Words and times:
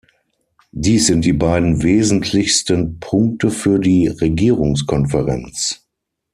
Dies 0.71 1.05
sind 1.05 1.25
die 1.25 1.33
beiden 1.33 1.83
wesentlichsten 1.83 2.99
Punkte 2.99 3.51
für 3.51 3.77
die 3.77 4.07
Regierungskonferenz. 4.07 5.85